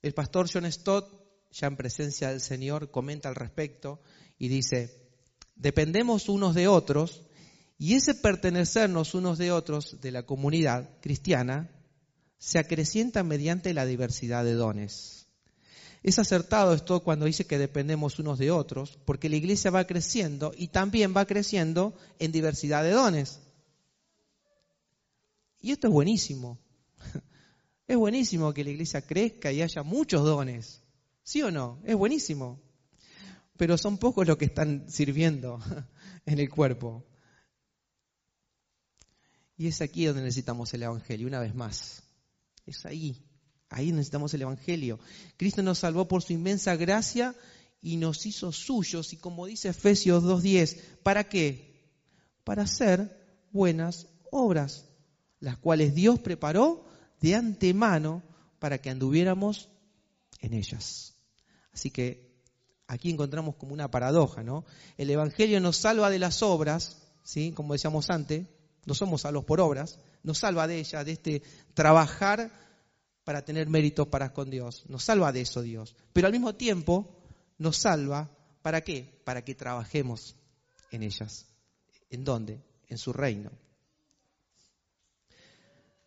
[0.00, 1.10] El pastor John Stott,
[1.50, 4.00] ya en presencia del Señor, comenta al respecto
[4.38, 5.10] y dice,
[5.56, 7.24] dependemos unos de otros
[7.78, 11.68] y ese pertenecernos unos de otros de la comunidad cristiana
[12.38, 15.25] se acrecienta mediante la diversidad de dones.
[16.06, 20.52] Es acertado esto cuando dice que dependemos unos de otros, porque la iglesia va creciendo
[20.56, 23.40] y también va creciendo en diversidad de dones.
[25.60, 26.60] Y esto es buenísimo.
[27.88, 30.82] Es buenísimo que la iglesia crezca y haya muchos dones.
[31.24, 31.80] ¿Sí o no?
[31.84, 32.60] Es buenísimo.
[33.56, 35.60] Pero son pocos los que están sirviendo
[36.26, 37.04] en el cuerpo.
[39.56, 42.02] Y es aquí donde necesitamos el Evangelio, una vez más.
[42.64, 43.25] Es ahí,
[43.68, 44.98] Ahí necesitamos el Evangelio.
[45.36, 47.34] Cristo nos salvó por su inmensa gracia
[47.80, 49.12] y nos hizo suyos.
[49.12, 51.90] Y como dice Efesios 2.10, ¿para qué?
[52.44, 54.84] Para hacer buenas obras,
[55.40, 56.84] las cuales Dios preparó
[57.20, 58.22] de antemano
[58.58, 59.68] para que anduviéramos
[60.40, 61.14] en ellas.
[61.72, 62.40] Así que
[62.86, 64.64] aquí encontramos como una paradoja, ¿no?
[64.96, 67.52] El Evangelio nos salva de las obras, ¿sí?
[67.52, 68.46] Como decíamos antes,
[68.84, 71.42] no somos salvos por obras, nos salva de ellas, de este
[71.74, 72.52] trabajar
[73.26, 74.84] para tener méritos para con Dios.
[74.88, 75.96] Nos salva de eso Dios.
[76.12, 77.20] Pero al mismo tiempo
[77.58, 78.30] nos salva
[78.62, 79.20] para qué?
[79.24, 80.36] Para que trabajemos
[80.92, 81.44] en ellas.
[82.08, 82.62] ¿En dónde?
[82.86, 83.50] En su reino.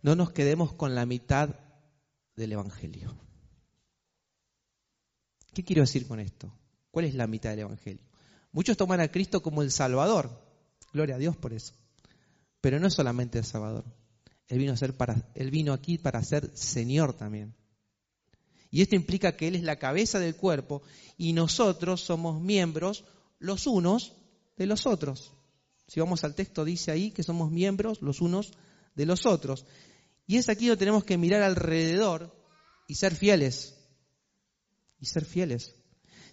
[0.01, 1.49] No nos quedemos con la mitad
[2.37, 3.13] del Evangelio.
[5.53, 6.49] ¿Qué quiero decir con esto?
[6.89, 8.05] ¿Cuál es la mitad del Evangelio?
[8.53, 10.29] Muchos toman a Cristo como el Salvador.
[10.93, 11.73] Gloria a Dios por eso.
[12.61, 13.83] Pero no es solamente el Salvador.
[14.49, 17.55] Él vino, a ser para, él vino aquí para ser Señor también.
[18.71, 20.81] Y esto implica que Él es la cabeza del cuerpo
[21.17, 23.05] y nosotros somos miembros
[23.39, 24.13] los unos
[24.57, 25.33] de los otros.
[25.87, 28.51] Si vamos al texto, dice ahí que somos miembros los unos
[28.95, 29.65] de los otros.
[30.27, 32.35] Y es aquí donde tenemos que mirar alrededor
[32.87, 33.75] y ser fieles.
[34.99, 35.75] Y ser fieles.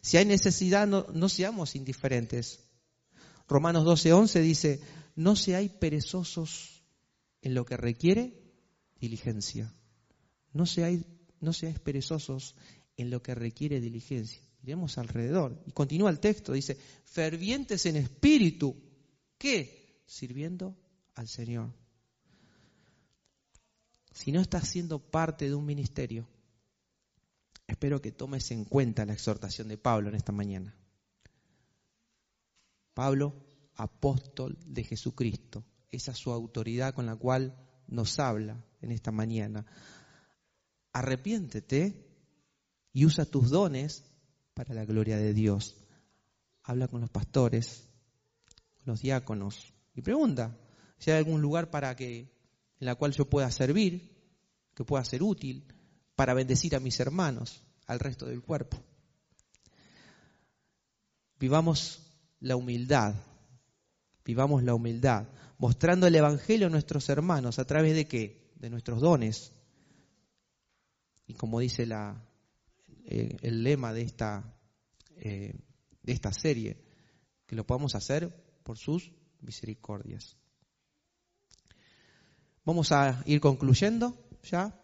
[0.02, 2.60] Si hay necesidad, no, seamos indiferentes.
[3.48, 4.80] Romanos 12:11 dice,
[5.14, 6.75] no seáis perezosos
[7.47, 8.42] en lo que requiere
[8.99, 9.72] diligencia.
[10.53, 11.07] No seáis,
[11.38, 12.57] no seáis perezosos
[12.97, 14.42] en lo que requiere diligencia.
[14.62, 15.62] Miremos alrededor.
[15.64, 18.74] Y continúa el texto, dice, fervientes en espíritu.
[19.38, 20.03] ¿Qué?
[20.07, 20.76] Sirviendo
[21.14, 21.72] al Señor.
[24.12, 26.28] Si no estás siendo parte de un ministerio,
[27.68, 30.74] espero que tomes en cuenta la exhortación de Pablo en esta mañana.
[32.92, 33.36] Pablo,
[33.76, 37.57] apóstol de Jesucristo, esa su autoridad con la cual
[37.87, 39.64] nos habla en esta mañana.
[40.93, 42.07] Arrepiéntete
[42.93, 44.05] y usa tus dones
[44.55, 45.76] para la gloria de Dios.
[46.62, 47.89] Habla con los pastores,
[48.84, 50.57] los diáconos, y pregunta
[50.99, 52.20] si hay algún lugar para que,
[52.80, 54.16] en la cual yo pueda servir,
[54.74, 55.66] que pueda ser útil,
[56.14, 58.82] para bendecir a mis hermanos, al resto del cuerpo.
[61.39, 62.03] Vivamos
[62.41, 63.14] la humildad,
[64.26, 68.52] vivamos la humildad, mostrando el Evangelio a nuestros hermanos a través de qué?
[68.56, 69.52] De nuestros dones.
[71.28, 72.28] Y como dice la,
[73.04, 74.52] eh, el lema de esta,
[75.16, 75.54] eh,
[76.02, 76.82] de esta serie,
[77.46, 80.36] que lo podamos hacer por sus misericordias.
[82.64, 84.76] Vamos a ir concluyendo ya.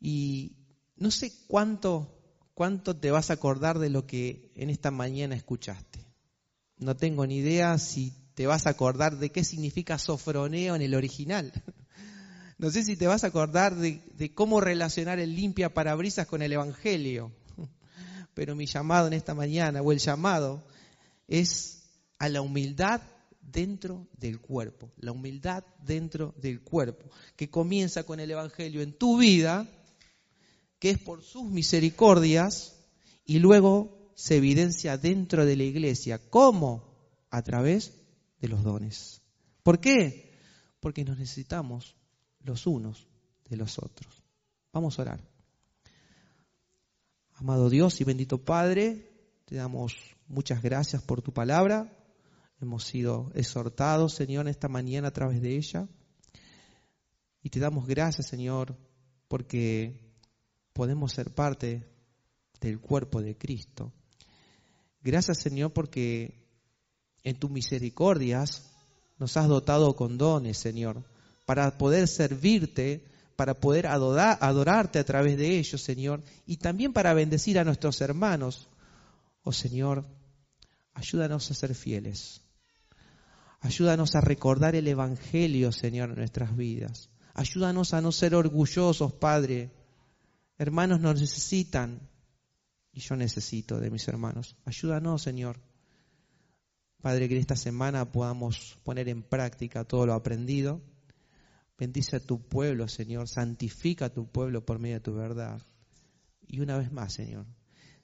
[0.00, 0.56] Y
[0.96, 2.18] no sé cuánto,
[2.54, 6.03] cuánto te vas a acordar de lo que en esta mañana escuchaste.
[6.84, 10.94] No tengo ni idea si te vas a acordar de qué significa sofroneo en el
[10.94, 11.52] original.
[12.56, 16.52] No sé si te vas a acordar de, cómo relacionar el limpia parabrisas con el
[16.52, 17.32] Evangelio.
[18.34, 20.62] Pero mi llamado en esta mañana, o el llamado,
[21.26, 21.82] es
[22.16, 23.02] a la humildad
[23.40, 24.92] dentro del cuerpo.
[24.98, 27.10] La humildad dentro del cuerpo.
[27.34, 29.68] Que comienza con el Evangelio en tu vida
[30.78, 32.76] que es por sus misericordias
[33.26, 36.18] y luego se evidencia dentro de la iglesia.
[36.30, 36.94] ¿Cómo?
[37.30, 37.92] A través
[38.40, 39.22] de los dones.
[39.62, 40.32] ¿Por qué?
[40.80, 41.96] Porque nos necesitamos
[42.40, 43.08] los unos
[43.48, 44.22] de los otros.
[44.72, 45.34] Vamos a orar.
[47.34, 49.10] Amado Dios y bendito Padre,
[49.44, 49.96] te damos
[50.28, 51.92] muchas gracias por tu palabra.
[52.60, 55.88] Hemos sido exhortados, Señor, esta mañana a través de ella.
[57.42, 58.76] Y te damos gracias, Señor,
[59.28, 60.00] porque
[60.72, 61.86] podemos ser parte
[62.60, 63.92] del cuerpo de Cristo.
[65.04, 66.34] Gracias Señor porque
[67.22, 68.64] en tus misericordias
[69.18, 71.04] nos has dotado con dones, Señor,
[71.46, 73.04] para poder servirte,
[73.36, 78.68] para poder adorarte a través de ellos, Señor, y también para bendecir a nuestros hermanos.
[79.42, 80.04] Oh Señor,
[80.94, 82.40] ayúdanos a ser fieles.
[83.60, 87.08] Ayúdanos a recordar el Evangelio, Señor, en nuestras vidas.
[87.34, 89.70] Ayúdanos a no ser orgullosos, Padre,
[90.56, 92.00] Hermanos nos necesitan
[92.94, 94.56] y yo necesito de mis hermanos.
[94.64, 95.60] Ayúdanos, Señor.
[97.02, 100.80] Padre, que esta semana podamos poner en práctica todo lo aprendido.
[101.76, 103.28] Bendice a tu pueblo, Señor.
[103.28, 105.60] Santifica a tu pueblo por medio de tu verdad.
[106.46, 107.46] Y una vez más, Señor,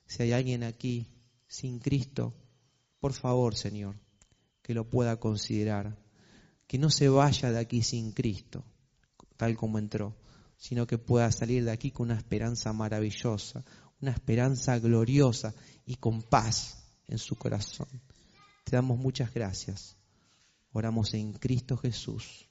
[0.06, 1.06] si hay alguien aquí
[1.46, 2.34] sin Cristo,
[2.98, 3.96] por favor, Señor,
[4.60, 5.96] que lo pueda considerar.
[6.66, 8.64] Que no se vaya de aquí sin Cristo,
[9.36, 10.16] tal como entró
[10.60, 13.64] sino que pueda salir de aquí con una esperanza maravillosa,
[14.00, 15.54] una esperanza gloriosa
[15.86, 17.88] y con paz en su corazón.
[18.64, 19.96] Te damos muchas gracias.
[20.72, 22.48] Oramos en Cristo Jesús.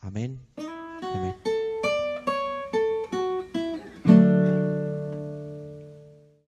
[0.00, 0.40] Amén.
[0.56, 1.53] Amén.